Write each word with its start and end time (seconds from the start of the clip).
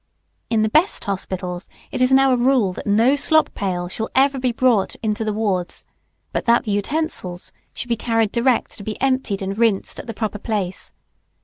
In 0.49 0.63
the 0.63 0.67
best 0.69 1.03
hospitals 1.05 1.69
it 1.91 2.01
is 2.01 2.11
now 2.11 2.33
a 2.33 2.35
rule 2.35 2.73
that 2.73 2.87
no 2.87 3.15
slop 3.15 3.53
pail 3.53 3.87
shall 3.87 4.09
ever 4.15 4.39
be 4.39 4.51
brought 4.51 4.95
into 5.03 5.23
the 5.23 5.31
wards, 5.31 5.85
but 6.33 6.45
that 6.45 6.63
the 6.63 6.71
utensils, 6.71 7.51
shall 7.73 7.89
be 7.89 7.95
carried 7.95 8.31
direct 8.31 8.71
to 8.79 8.83
be 8.83 8.99
emptied 8.99 9.43
and 9.43 9.55
rinsed 9.59 9.99
at 9.99 10.07
the 10.07 10.15
proper 10.15 10.39
place. 10.39 10.91